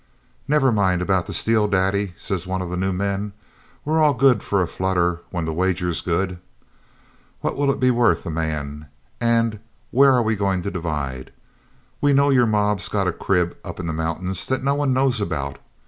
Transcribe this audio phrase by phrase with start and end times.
[0.47, 3.33] 'Never mind about the steel, daddy,' says one of the new men.
[3.85, 6.39] 'We're all good for a flutter when the wager's good.
[7.41, 8.87] What'll it be worth a man,
[9.19, 9.59] and
[9.91, 11.31] where are we going to divide?
[12.01, 15.21] We know your mob's got some crib up in the mountains that no one knows
[15.21, 15.59] about.